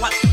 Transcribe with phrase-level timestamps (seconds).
[0.00, 0.27] 欢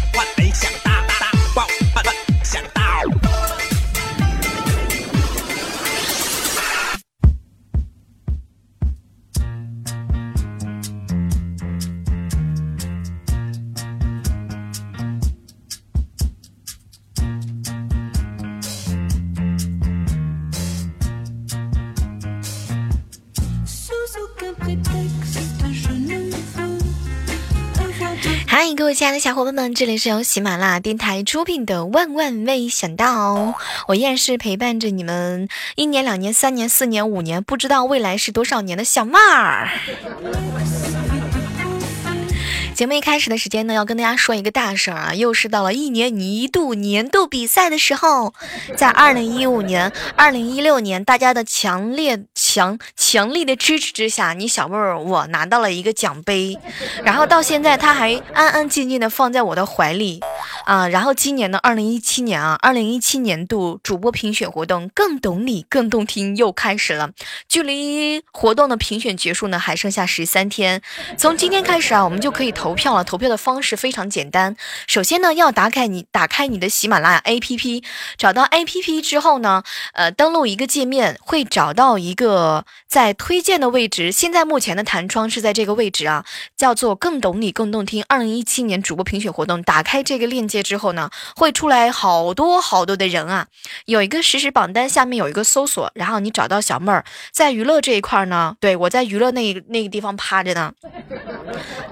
[28.95, 33.35] 亲爱的小伙伴们，这里是由喜马拉雅电台出品的《万万没想到》，
[33.89, 39.69] 我依然是陪伴着你们一年、两年、三年、四年、五年，不知道未来是多少年的小妹儿。
[42.75, 48.33] 节目一开始的时间呢，要跟大家说一个大事儿啊，又是到了一年一度年度比赛的时候，
[48.75, 56.59] 在二零一五年、二零一六年，大家的强烈、强、强力的支持之下，你小妹儿我拿到了一个奖杯，
[57.05, 60.19] 然后到现在他还安安静静的放在我的怀里
[60.65, 60.85] 啊。
[60.89, 67.11] 然后今年的二零一七年啊，二零一七年度主播评选活动更懂你更动听又开始了，
[67.47, 70.81] 距离活动的评选结束呢，还剩下十三天，
[71.17, 72.64] 从今天开始啊，我们就可以投。
[72.65, 74.57] 投票了，投票的方式非常简单。
[74.87, 77.83] 首先呢，要打开你打开你的喜马拉雅 APP，
[78.17, 79.61] 找到 APP 之后呢，
[79.93, 84.11] 呃，登录一个界面，会找到一个在推荐的位置。
[84.11, 86.25] 现在目前的弹窗是在这个位置啊，
[86.57, 89.61] 叫做“更懂你更动听”二零一七年主播评选活动。
[89.61, 93.45] 打开这个链接之后呢，会出来好多好多的人啊，
[93.85, 100.73] 有一个实时榜单，下面有一个搜索，然后你找到小妹儿在娱乐这一块呢，对我在娱乐那那个地方趴着呢，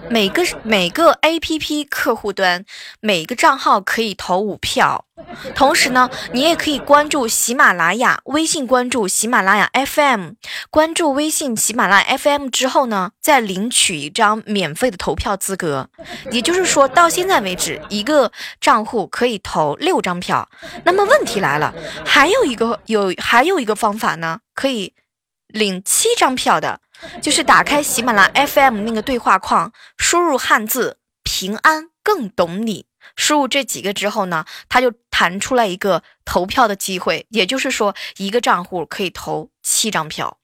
[0.09, 0.43] 每个。
[0.65, 2.63] 每个 A P P 客户端，
[3.01, 5.05] 每个账号可以投五票。
[5.53, 10.31] 同时呢，你也可以关注喜马拉雅，微信关注喜马拉雅 F M，
[10.69, 15.89] 关注微信喜马拉雅 F M 之后呢，再领取一张免费的投票资格。
[16.31, 20.49] 也就是说到现在为止，一个账户可以投六张票。
[20.85, 21.73] 那么问题来了，
[22.05, 24.93] 还有一个有还有一个方法呢，可以
[25.47, 26.79] 领七张票的。
[27.21, 37.25] 就是打开喜马拉 FM 那个对话框，输入汉字“平安更懂你”，输入这几个之后呢，它就弹出来一个投票的机会。
[37.29, 40.37] 也就是说，一个账户可以投七张票。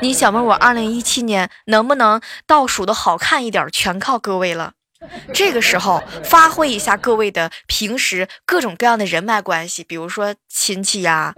[0.00, 4.74] 你想问，我二零一七年能不能倒数的好看一点，全靠各位了。
[5.32, 11.34] 这个时候发挥一下各位的平时各种各样的人脉关系，比如说亲戚呀、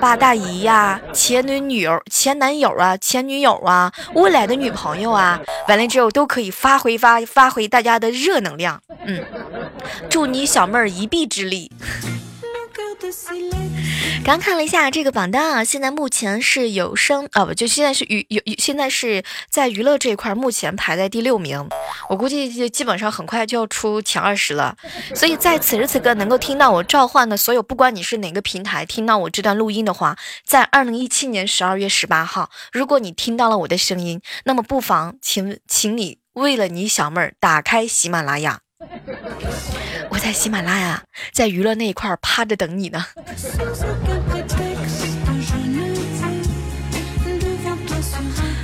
[0.00, 8.80] 八大姨呀、前女女友、前男友啊、前女友啊、未来的女朋友啊，完了之后都可以发挥发发挥大家的热能量。
[9.06, 9.24] 嗯，
[10.08, 11.70] 祝你小妹儿一臂之力。
[14.24, 21.68] 刚看了一下这个榜单啊，现在目前是有声啊，不就现在是娱有现在是在娱乐这一块，目前排在第六名。
[22.08, 24.76] 我估计就基本上很快就要出前二十了。
[25.14, 38.60] 所以在此时此刻能够听到我召唤的所有，不管你是哪个平台听到我这段录音的话，在二零一七年十二月十八号，如果你听到了我的声音，那么不妨请请你为了你小妹儿打开喜马拉雅。
[40.14, 41.02] 我在喜马拉雅，
[41.32, 43.04] 在娱乐那一块趴着等你呢。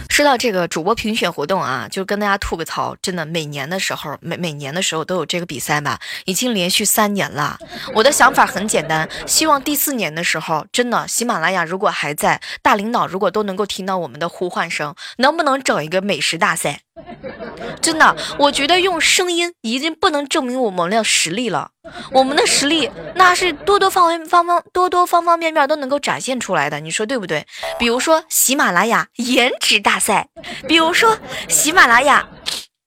[0.09, 7.59] 说到这个主播评选活动啊，就跟大家吐个槽，真的每年的时候，每每年的时候都有这个比赛吧，已经连续三年了。
[7.95, 16.83] 我的想法很简单，希望第四年的时候，真的喜马拉雅如果还在，大领导如果都能够听到我们的呼唤声，能不能整一个美食大赛？
[17.81, 21.71] 真的，我觉得用声音已经不能证明我们的实力了。
[22.13, 27.47] 我们的实力那是多多方方方方多多方方面面都能够展现出来的，你说对不对？
[27.79, 30.29] 比如说喜马拉雅颜值大赛，
[30.69, 31.19] 比如说
[31.49, 32.29] 喜马拉雅，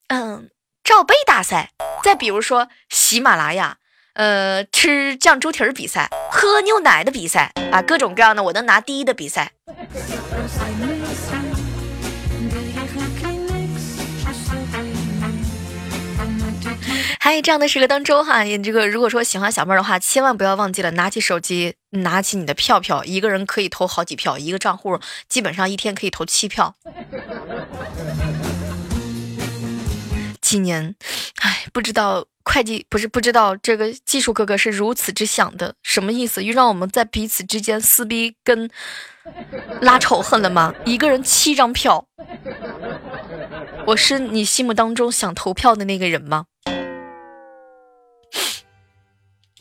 [0.07, 0.49] 嗯，
[0.83, 1.71] 罩杯大赛，
[2.03, 3.77] 再比如说喜马拉雅，
[4.13, 9.51] 呃，吃酱猪蹄儿比赛，喝牛奶的比赛啊，各种各样的我能拿第一的比赛。
[17.23, 24.99] 还有这样的时刻当中哈，你这个如果说喜欢小妹的话，千万不要忘记了拿起手机，拿起你的票票，一个人可以投好几票，一个账户
[25.29, 26.75] 基本上一天可以投七票。
[30.41, 30.93] 今年，
[31.39, 36.43] 哎，不知道会计不是不知道这个技术哥哥是如此之想的，什么意思？
[36.43, 38.69] 又让我们在彼此之间撕逼跟
[39.79, 40.73] 拉仇恨了吗？
[40.83, 42.05] 一个人七张票，
[43.87, 46.47] 我是你心目当中想投票的那个人吗？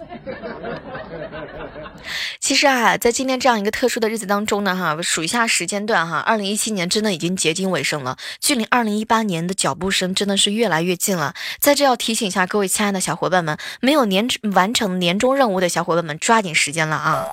[2.40, 11.34] 其实啊，在今天这样一个特殊的日子当中呢，哈，数一下时间段哈，二零一七年真的已经接近尾声了，距离二零一八年的脚步声真的是越来越近了。
[11.60, 17.26] 在这要提醒一下各位亲爱的小伙伴们，没有年完成年终任务的小伙伴们，抓紧时间了啊！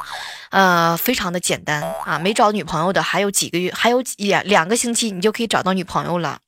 [0.52, 6.40] 呃，非常的简单啊，没找女朋友的还有几个月，还有两两个星期，你就可以找到女朋友了。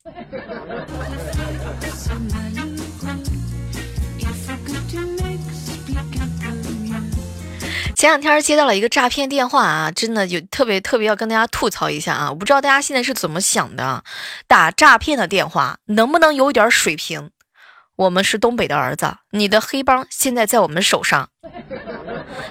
[8.01, 12.31] 前两天接到了一个诈骗电话啊，真的有特别特别要跟大家吐槽一下啊！
[12.31, 14.03] 我不知道大家现在是怎么想的，
[14.48, 17.30] 打诈骗的电话能不能有点水平？
[17.98, 21.30] 我们是东北的儿子，你的黑帮现在在我们手上，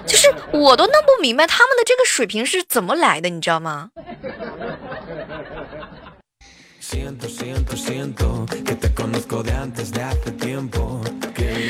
[0.05, 3.89] 就是我都弄不明白他们的这个水平是怎么来的，你知道吗？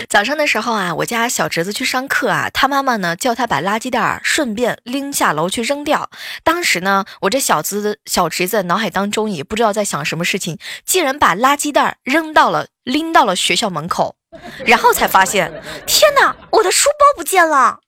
[0.09, 6.09] 早上的时候啊，我家小侄子去上课啊，他妈妈呢叫他把垃圾袋顺便拎下楼去扔掉。
[6.43, 14.15] 当时呢，我这小子小侄子脑海当中也不知道在想什么事情，竟然把垃圾袋扔到了拎到了学校门口，
[14.65, 15.51] 然后才发现，
[15.85, 17.79] 天哪，我的书包不见了！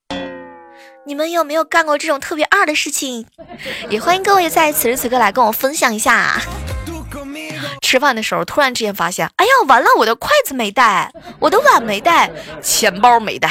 [1.06, 3.26] 你们有没有干过这种特别二的事情？
[3.90, 6.42] 也欢迎各位在此时此刻来跟我分享一下。
[7.82, 12.32] 吃饭的时候，突然之间发现，哎呀，完了，我的筷子没带，我的碗没带，
[12.62, 13.50] 钱包没带。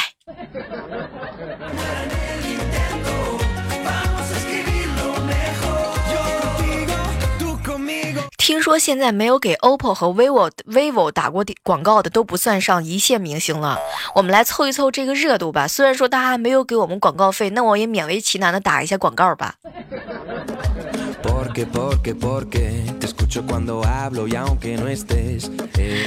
[8.37, 13.79] 听说现在没有给 OPPO 和 vivo vivo 打过广告的都不算上一线明星了。
[14.17, 15.69] 我们来凑一凑这个热度吧。
[15.69, 19.55] 虽然说大家没有给我们广告费，那我也勉为其难的打一下广告吧。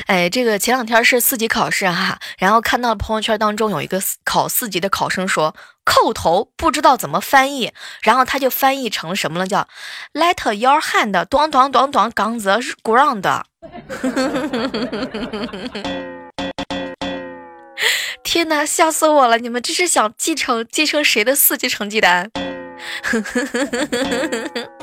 [0.08, 7.74] 哎，这个前两天是四级考试哈，然后看到朋友圈当中有一个考四级的考生说叩头不知道怎么翻译，
[8.04, 9.68] 然后他就翻译成什么了，叫
[10.14, 13.24] Let your hand 咚咚咚咚 on the ground。
[18.24, 19.38] 天哪，吓死我了！
[19.38, 22.30] 你们这是想继承继承谁的四级成绩单？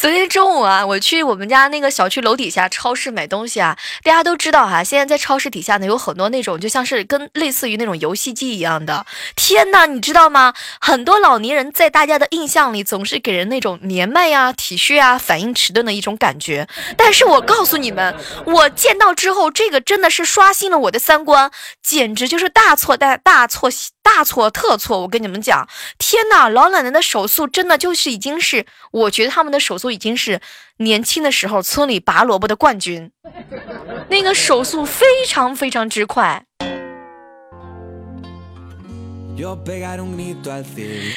[0.00, 3.76] 昨天中午啊，我去我们家那个小区楼底下超市买东西啊。
[4.04, 9.04] 大家都知道哈，现在在超市底下呢有很多那种就像是跟类似于那种游戏机一样的。
[9.34, 10.54] 天呐，你知道吗？
[10.80, 16.68] 很多老年人在大家的印象里总是给人那种年迈呀、体虚啊、反应迟钝的一种感觉。
[16.96, 18.14] 但是我告诉你们，
[18.46, 21.50] 我见到之后，这个真的是刷新了我的三观，
[21.82, 23.68] 简直就是大错大大错
[24.04, 25.00] 大错特错。
[25.00, 25.68] 我跟你们讲，
[25.98, 29.87] 天呐，老奶奶的手速真的就是已经是，我觉得他们的手速。
[29.90, 30.40] 已经是
[30.78, 33.10] 年轻的时候村里拔萝卜的冠军，
[34.10, 36.44] 那个手速非常非常之快。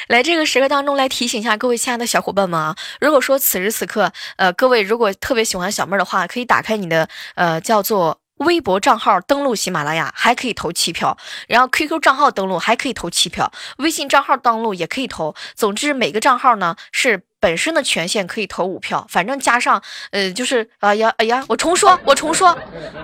[0.07, 8.20] 来这个时刻当中来提醒一下各位亲爱的小伙伴们啊，如果说此时此刻，呃，各位如果特别喜欢小妹儿的话，可以打开你的呃叫做。
[8.41, 11.17] 微博账号登录喜马拉雅还可以投七票，
[11.47, 15.35] 然后 QQ 账号登录还可以投七票，微信账号登录也可以投。
[15.55, 22.57] 总之每个账号呢是本身的权限可以投五票，反正加上呃就是哎呀哎呀，我重说我重说，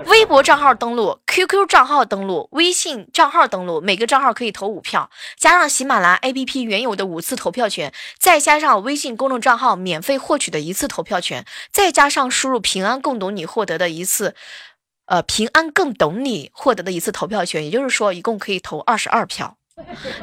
[0.05, 14.35] 微博账号登录、QQ 账号登录、微信账号登录，每个账号可以投五票，加上喜马拉雅 APP 原有的五次投票权，再加上微信公众账号免费获取的一次投票权，再加上输入平安共读你获得的一次。
[15.07, 19.57] 呃，平安更懂你获得的一次投票权，也就是说，一共可以投二十二票。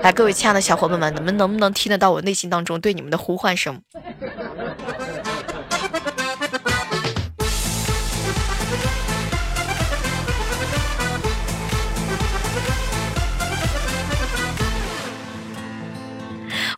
[0.00, 3.80] 来，各位亲爱的小伙伴们，你们能不能听得到我内心当中对你们的呼唤声？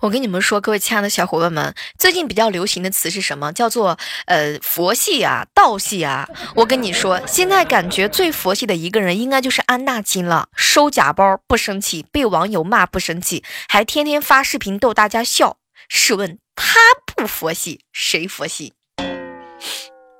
[0.00, 3.52] 我跟你们说，各位亲爱的小伙伴们，最近比较流行的词是什么？
[3.52, 6.28] 叫做呃佛系啊，道系啊。
[6.54, 10.48] 我跟你说，现在感觉最佛系的一个人，应该就是安娜金了。
[10.54, 15.56] 收假包不生气，被网友骂不生气，还天天发视频逗大家笑。
[15.88, 16.80] 试问他
[17.14, 18.72] 不佛系，谁佛系？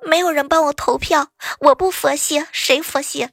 [0.05, 1.27] 没有人帮我投票，
[1.59, 3.27] 我不佛系，谁佛系？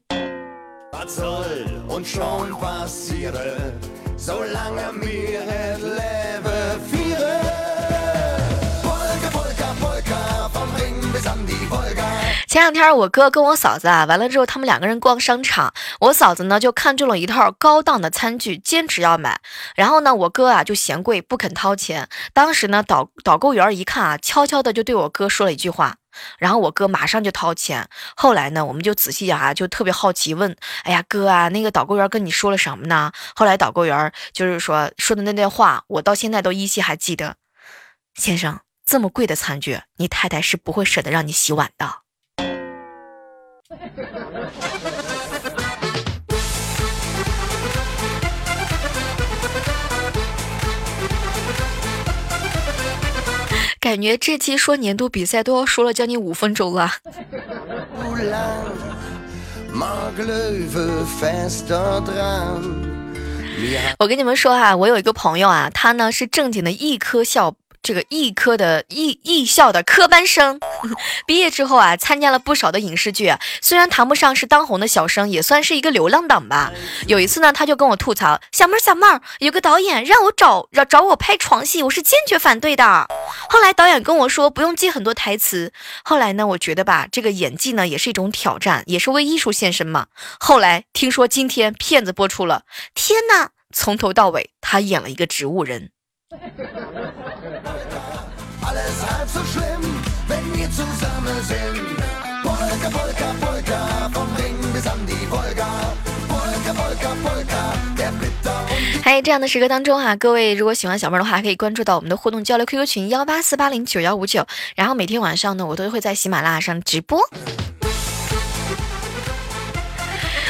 [12.55, 19.41] 前两天我哥跟我嫂子啊，完了之后他们两个人逛商场，我嫂子呢就看中了一套高档的餐具，坚持要买。
[19.75, 22.09] 然后呢，我哥啊就嫌贵不肯掏钱。
[22.33, 25.97] 当时呢导导购员一看啊，悄悄的就对我哥说了一句话
[26.39, 27.89] ：“然后我哥马上就掏钱。
[28.15, 37.35] 后来呢，我们就仔细啊，就特别好奇问：“哎呀，哥啊，那个导购员跟你说了什么呢？”后来导购员就是说说的那段话，我到现在都依稀还记得。
[38.15, 42.04] 先生，这么贵的餐具，你太太是不会舍得让你洗碗的。
[53.81, 56.91] 感觉这期说年度比赛都要说了将近五分钟了。
[63.99, 67.55] 我跟你们说哈，我有一个朋友啊，他呢是正经的一科校。
[67.85, 70.59] 这个艺科的艺艺校的科班生，
[71.27, 76.73] 毕业之后啊，参加了不少的影视剧，虽然谈不上是当红的小生，也算是一个流浪党吧。
[77.07, 83.07] 有一次呢，他就跟我吐槽：“小妹儿，小妹儿，有个导演让我找找找我拍床戏，我是坚决反对的。”
[83.51, 85.71] 后来导演跟我说不用记很多台词。
[86.03, 90.07] 后来呢，我觉得吧，这个演技呢也是一种挑战，也是为艺术献身嘛。
[90.41, 92.63] 后来听说今天片子播出了，
[92.95, 95.91] 天哪，从头到尾他演了一个植物人。
[109.03, 117.21] 还有这样的时刻当中哈，各位如果喜欢小妹的话，可以关注到我们的互动交流 QQ 群幺八四八零九幺五九，然后每天晚上呢，我都会在喜马拉雅上直播。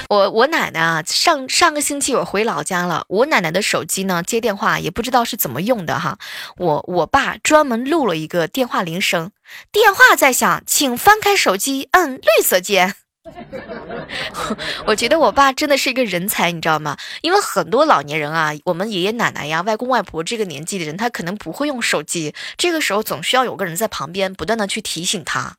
[0.09, 6.19] 我我奶奶啊，上上个星期我回老家了，我奶奶的手机呢接电话也不知道是怎么用的哈，
[6.57, 9.31] 我我爸专门录了一个电话铃声，
[9.73, 12.95] 电话在响，请翻开手机，摁绿色键。
[14.85, 16.99] 我觉得我爸真的是一个人才，你知道吗？
[17.23, 25.57] 因为很多老年人啊，我们爷爷奶奶呀、外公外婆这个年纪的人，他可能不会用手机，这个时候总需要有个人在旁边不断的去提醒他。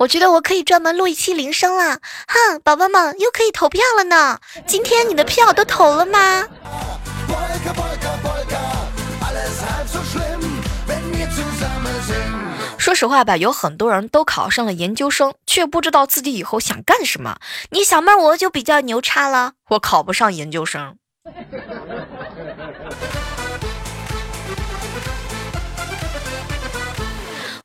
[0.00, 4.40] 我觉得我可以专门录一期铃声了，哼，宝宝们又可以投票了呢。
[4.66, 6.46] 今天你的票都投了吗？
[12.78, 17.36] 说实话吧，有很多人都考上了研究生，却不知道自己以后想干什么。
[17.68, 20.96] 你小妹我就比较牛叉了，我考不上研究生。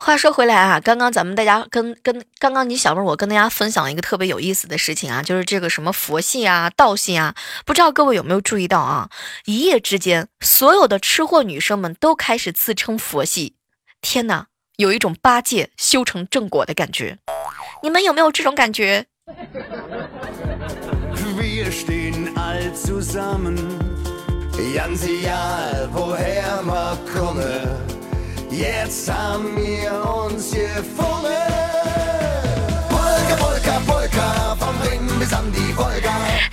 [0.06, 7.34] 话说回来啊，刚刚咱们大家跟跟刚刚你小妹我跟大家分享了一个特别有意思的事情啊，就是这个什么佛系啊、道系啊，
[7.66, 9.10] 不知道各位有没有注意到啊？
[9.46, 13.56] 一夜之间，所有的吃货女生们都开始自称佛系，
[14.00, 14.46] 天哪，
[14.76, 17.18] 有一种八戒修成正果的感觉，
[17.82, 19.08] 你们有没有这种感觉？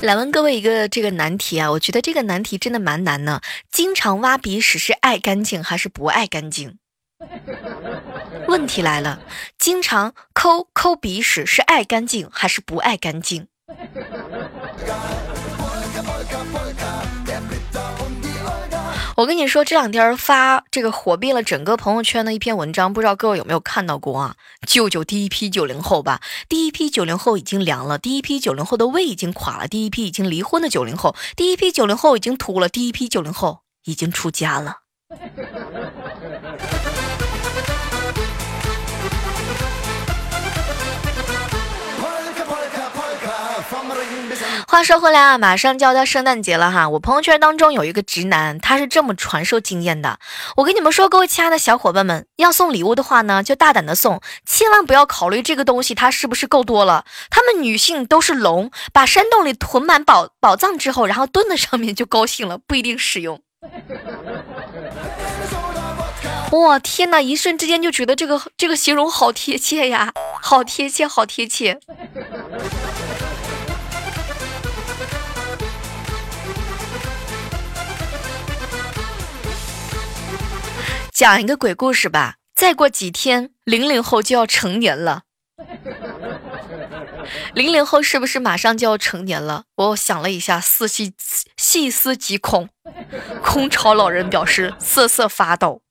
[0.01, 3.41] 来问各位一个这个难题啊，我觉得这个难题真的蛮难呢。
[3.71, 6.79] 经常挖鼻屎是爱干净还是不爱干净？
[8.49, 9.21] 问题来了，
[9.57, 13.47] 经常抠抠鼻屎是爱干净还是不爱干净？
[19.23, 24.35] 我跟你说，这两天发这个火遍了整个朋友圈的一篇文章，不知道各位有没有看到过啊？
[24.67, 26.21] 舅舅第一批九零后吧！
[26.49, 34.79] 第一批九零后已经凉了，第一批九零后的胃已经垮了，第一批已经离婚的九零后，第一批九零后已经秃了，第一批九零后已经出家了。
[44.73, 46.89] 话说回来啊，马上就要到圣诞节了哈。
[46.89, 50.19] 我朋友圈当中有一个直男，他是这么传授经验的。
[50.57, 57.05] 我跟你们说，各位亲爱的小伙伴们，要送礼物的话呢，就大胆的送，千万不要考虑这个东西它是不是够多了。
[57.29, 63.43] 他们女性都是龙，把山洞里囤满宝宝藏之后，然后蹲在上面就高兴了，不一定实用。
[66.53, 71.79] 哇天哪，一瞬之间就觉得这个这个形容好贴切呀，好贴切，好贴切。
[81.13, 82.37] 讲一个鬼故事吧。
[82.55, 85.25] 再过几天，零零后就要成年了。
[87.53, 89.65] 零零后是不是马上就要成年了？
[89.77, 91.13] 我想了一下，细细
[91.59, 92.71] 细思极恐。
[93.45, 95.83] 空巢老人表示瑟瑟发抖。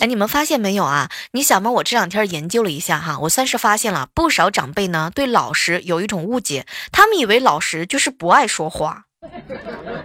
[0.00, 1.10] 哎，你们发现没有啊？
[1.32, 9.04] 你小妹，我这两天研究了一下哈，我算是发现了不少长辈呢对老实有一种误解，他们以为老实就是不爱说话。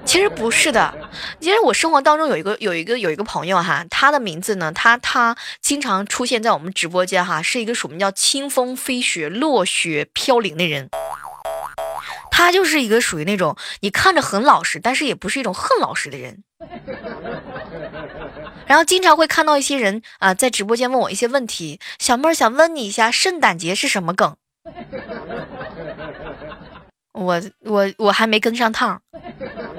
[0.03, 0.93] 其实不是的，
[1.39, 10.89] 其实我生活当中有一个有一个有一个朋友哈，他的名字呢，他他经常出现在我们直播间哈，是一个什么叫清风飞雪、落雪飘零的人。
[12.31, 16.43] 他就是一个属于那种你看着很老实，但是也不是一种很老实的人。
[18.67, 24.35] 然后经常会看到一些人啊，在直播间问我一些问题，小妹儿想问你一下，圣诞节是什么梗？
[27.13, 28.99] 我我我还没跟上趟，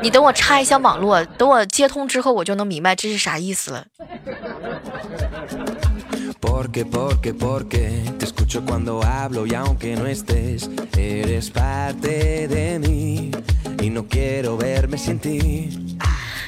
[0.00, 3.86] 你等我插一下网络，等我接通之后，我就能明白这是啥意思了。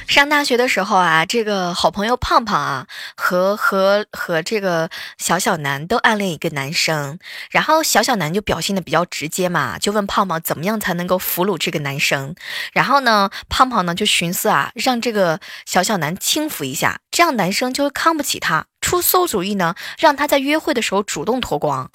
[0.07, 2.87] 上大学的时候啊，这个好朋友胖胖啊，
[3.17, 7.19] 和和和这个小小男都暗恋一个男生，
[7.51, 12.33] 然后小小男就表现的比较直接嘛，就问胖胖怎么样才能够俘虏这个男生，
[12.71, 21.91] 然后呢，胖胖呢就寻思啊，让这个小小男轻浮一下，这样男生就会看不起他，出馊主意呢，让他在约会的时候主动脱光。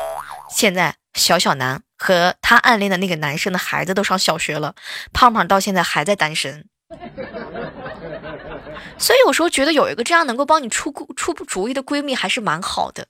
[0.51, 4.75] 现在小小男和他暗恋的那个男生的孩子都上小学了，
[5.15, 6.67] 胖胖到现在还在单身。
[9.03, 13.05] 所以有时候觉得有一个这样能够帮你出出主意的闺蜜还是蛮好的。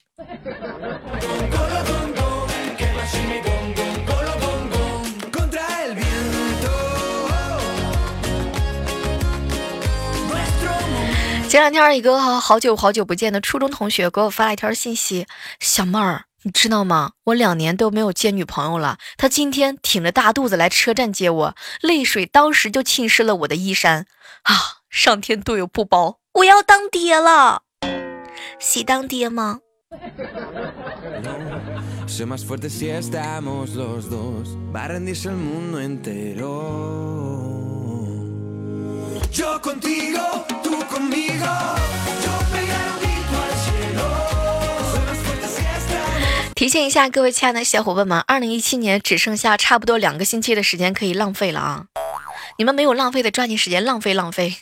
[11.47, 15.27] 前两天一个好久好久不见的初中同学给我发了一条信息
[15.61, 17.11] ：“小妹儿，你知道吗？
[17.25, 18.97] 我两年都没有见女朋友了。
[19.15, 24.07] 他今天挺着大肚子来车站接我，泪水当时就浸湿了我的衣衫
[24.41, 27.63] 啊！”上天对我不薄，我要当爹了，
[28.59, 29.61] 喜当爹吗？
[46.53, 51.87] 提醒一下各位亲爱的小伙伴们，二零一七年只剩下差不多两个星期的时间可以浪费了啊！
[52.57, 54.55] 你们没有浪费的，抓紧时间浪费浪费。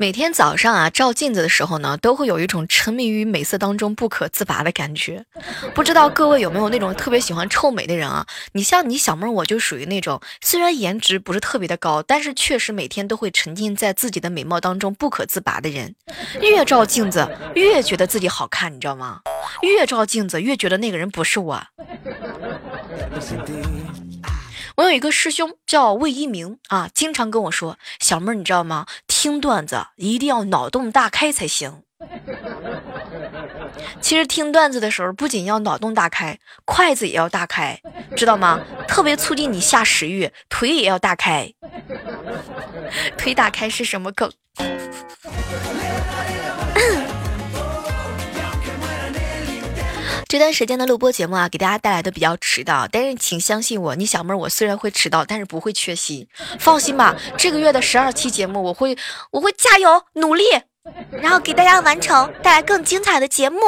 [0.00, 5.24] 每天早上啊，照镜子的时候呢，都会有一种沉迷于美色当中不可自拔的感觉。
[5.74, 8.24] 不知道各位有没有那种特别喜欢臭美的人啊？
[8.52, 15.96] 你像你小妹，我就属于那种虽然颜值不是特别的高，但是确实每天都会沉浸在自己的美貌当中不可自拔的人。
[16.40, 19.22] 越照镜子越觉得自己好看，你知道吗？
[19.62, 21.60] 越照镜子越觉得那个人不是我。
[24.76, 28.86] 我有一个师兄叫魏一鸣啊，经常跟我说：“小妹儿，你知道吗？
[29.20, 31.82] 听段子一定要脑洞大开才行。”
[34.00, 37.80] 其实听段子的时候，不仅要脑洞大开，筷子也要大开，
[38.14, 38.60] 知道吗？
[38.86, 41.52] 特别促进你下食欲，腿也要大开。
[43.16, 44.32] 腿打开是什么梗？
[50.28, 57.16] 这段时间的录播节目啊，给大家带来的比较迟到，但是请相信我，你小妹儿我虽然会迟到，但是不会缺席，放心吧。
[57.38, 58.98] 这个月的十二期节目，我会
[59.30, 60.44] 我会加油努力，
[61.10, 63.58] 然后给大家完成带来更精彩的节目。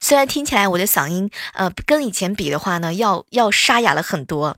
[0.00, 4.56] 虽然听起来我的嗓音呃跟以前比的话呢，要要沙哑了很多，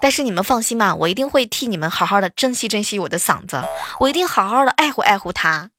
[0.00, 3.60] 但是你们放心吧，我一定会替你们好好的珍惜珍惜我的嗓子，
[3.98, 5.70] 我一定好好的爱护爱护它。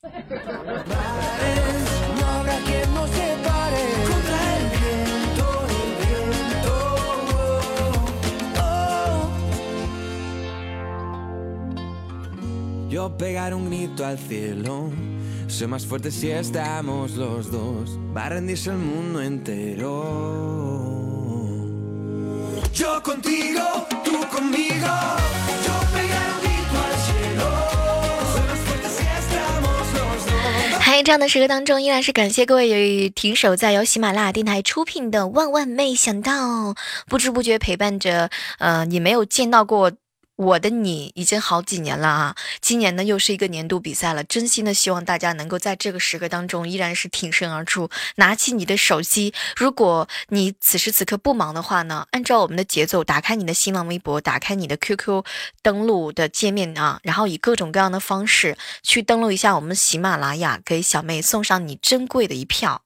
[30.80, 36.74] 嗨，这样的时刻当中，依然是感谢各位停守在由喜马拉雅电台出品的《万万没想到》，
[37.08, 39.91] 不知不觉陪伴着，呃，你没有见到过。
[40.36, 42.36] 我的你已经好几年了啊！
[42.60, 49.34] 今年呢又是一个年度比赛了，真心的希望大家能够在这个时刻当中依然是挺身而出，拿起你的手机。
[49.56, 55.24] 如果你此时此刻不忙的话呢，按照我们的节奏，打开你的新浪微博，打开你的 QQ
[55.62, 62.82] 登录的界面啊，然后以各种各样的方式去登录一下我们喜马拉雅，给小妹送上你珍贵的一票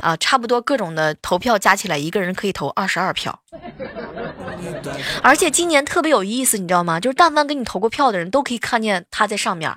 [0.00, 0.16] 啊！
[0.16, 3.42] 差不多各种的投票加起来，一个人可以投二十二票。
[5.22, 6.98] 而且今年特别有意思，你知道吗？
[7.00, 9.72] 就是但凡给你投过票的人都可以看见他在上面，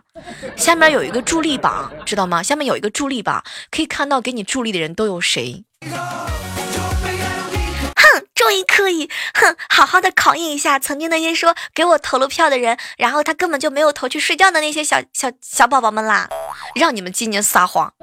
[0.56, 2.42] 下面有一个助力榜，知道吗？
[2.44, 5.64] 下面有一个助力榜，可以看到给你助力的人都有谁。
[8.50, 16.28] 可以可以，哼，好好的考验一下曾经那些说给我投了票的人，然后他根本就没有投去睡觉的那些小小小宝宝们啦，
[16.74, 17.94] 让你们今年撒谎，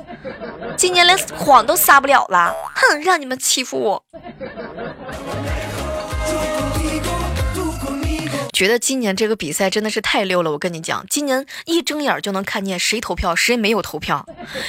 [0.76, 4.04] 今年连谎都撒不了了，哼，让你们欺负我。
[8.56, 14.26] 觉得今年这个比赛真的是太溜了，我跟你讲，今年一睁眼就能看见谁投票，谁没有投票。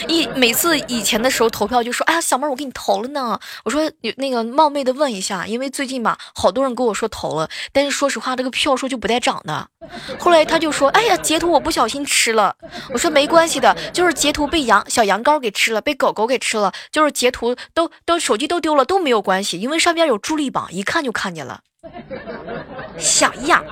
[0.10, 3.39] 一每次以前的时候投票就说，哎呀，小妹儿我给你投了呢。
[3.63, 9.69] 我说那个冒昧的问一下，因为最近吧，好多人跟我说投了，但是说实话，这个票数就不带涨的。
[10.19, 12.54] 后来他就说，哎呀，截图我不小心吃了。
[12.89, 21.62] 我说没关系的，就是截图被羊小羊羔给吃了，被狗狗给吃了，就是截图都都手机都丢了都没有关系，因为上边有助力榜，一看就看见了。
[22.97, 23.63] 小样。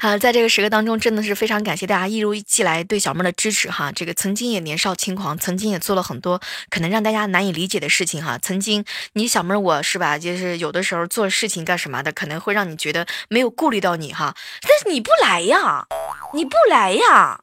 [0.00, 3.90] 好，在这个时刻当中，真的是非常感谢大家一如既来对小妹的支持哈。
[3.92, 8.38] 这个曾经也年少轻狂，曾经也做了很多可能让大家难以理解的事情哈。
[8.38, 8.84] 曾经
[9.14, 14.34] 你小妹我是吧，就是有的时候做事情干什么的，可能会让你觉得没有顾虑到你哈。
[14.60, 15.86] 但是你不来呀，
[16.34, 17.40] 你不来呀。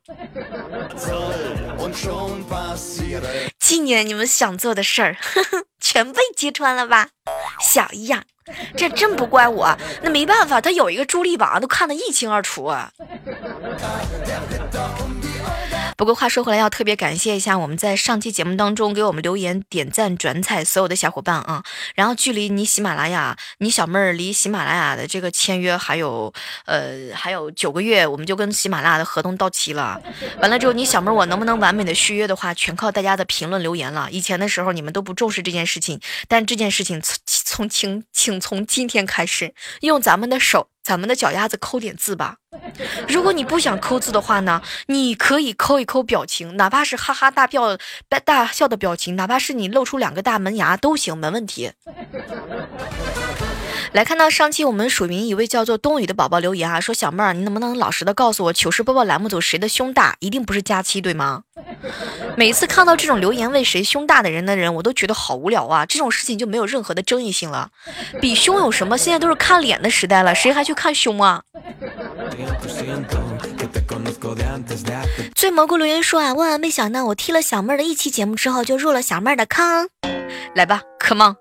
[3.58, 5.18] 今年你们想做的事儿，
[5.80, 7.10] 全被揭穿了吧，
[7.60, 8.24] 小样。
[8.76, 12.92] 这真不怪我，那没办法，他有一个助力榜，都看得一清二楚啊。
[15.98, 21.64] 不过话说回来，要特别感谢一下我们在上期节目当中给我们留言、点赞、转采所有的小伙伴啊。
[21.94, 26.34] 然后距离你喜马拉雅，你小妹儿离喜马拉雅的这个签约还有
[26.66, 30.02] 呃还有九个月，我们就跟喜马拉雅的合同到期了。
[30.42, 34.08] 完了之后，你小妹儿我能不能完美的续约的话，全靠大家的评论留言了。
[34.10, 37.00] 以前的时候你们都不重视这件事情，但这件事情
[37.52, 40.70] 从请请从今天开始，用咱们的手。
[40.84, 42.38] 咱们的脚丫子抠点字吧。
[43.08, 47.78] 如果你不想抠字的话呢，你可以抠一抠表情，哪怕是哈哈大笑、
[48.10, 51.72] 大大笑的表情，哪怕是你露出两个大门牙都行，没问题。
[53.94, 60.16] 来看到上期我们署名一位叫做冬雨的宝宝留言啊，说小妹儿，你能不能老实的告诉我糗事播报栏目组谁的胸大？
[60.20, 61.44] 一定不是佳期对吗？
[62.38, 65.86] 每次看到这种留言为谁胸大的人的人，我都觉得好无聊啊！
[65.86, 67.70] 这种事情就没有任何的争议性了。
[68.22, 68.98] 比胸有什么？
[68.98, 71.44] 现在都是看脸的时代了，谁还去看胸啊？
[75.36, 79.90] 醉蘑菇留言说啊，万万没想到我踢了小妹儿的一期节目之后，就入了小妹儿的坑。
[80.56, 81.36] 来吧，come on。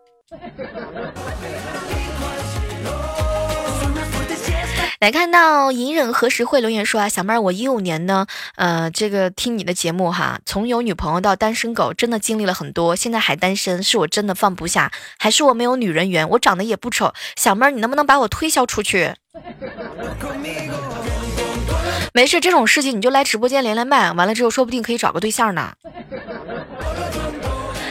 [5.00, 16.28] 来看到隐忍何时会留言说啊，小妹儿，我一五年呢，呃，这个听你的节目哈，从有女朋友到单身狗，真的经历了很多，现在还单身，是我真的放不下，还是我没有女人缘？
[16.28, 19.14] 我长得也不丑，小妹儿，你能不能把我推销出去？
[22.12, 25.72] 没事，这种事情你就来直播间连连麦，完了之后说不定可以找个对象呢。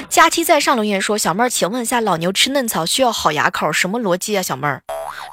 [0.10, 4.42] 假期在上留言说，小妹儿，请问一下，老牛吃嫩草需要好牙口，什么逻辑啊？
[4.42, 4.82] 小妹儿。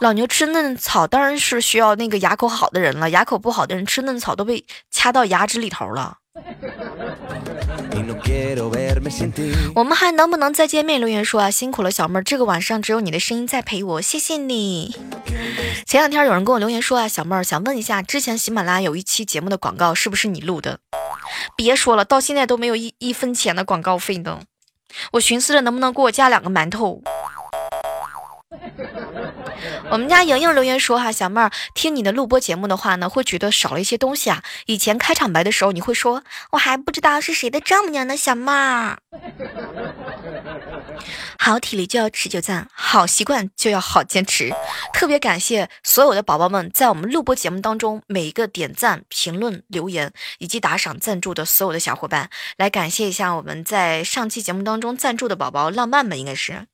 [0.01, 6.19] 老牛吃嫩草当然是需要那个牙口好的人了，牙口不好的人吃嫩草都被掐到牙齿里头了。
[9.75, 11.01] 我们还能不能再见面？
[11.01, 14.95] 留言说啊，辛苦了小妹儿，这个晚上只有你的声音在陪我，谢谢你。
[15.87, 20.81] 前两天有人跟我留言说啊，小妹儿想问一下，之前喜马拉雅有一期节目的广告是不是你录的？
[21.57, 24.41] 别说了，到现在都没有一一分钱的广告费呢。
[25.13, 27.03] 我寻思着能不能给我加两个馒头。
[29.91, 34.43] 我们家莹莹留言说哈，小妹儿听你的录播节目的话呢，会觉得少了一些东西啊。
[34.67, 36.23] 以前开场白的时候，你会说
[36.53, 38.99] 我还不知道是谁的丈母娘呢，小妹儿。
[41.39, 44.53] 好体力就要持久战，好习惯就要好坚持。
[44.93, 56.67] 特别感谢所有的宝宝们在我们录播节目当中每一个点赞、评论、留言以及打赏赞助的所有的小伙伴，来感谢一下我们在上期节目当中赞助的宝宝，浪漫吧应该是。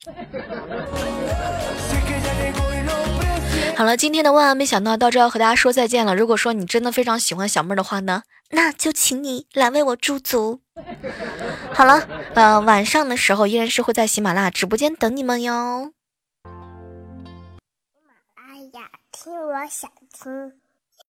[3.83, 6.15] 好了，今天的万万没想到到这要和大家说再见了。
[6.15, 10.61] 如果说你真的非常喜欢小妹儿的话呢，那就请你来为我驻足。
[11.75, 15.91] 好了，呃，晚上的时候依然是会在喜马拉雅直播间等你们哟。
[18.37, 20.62] 哎呀听，我想听。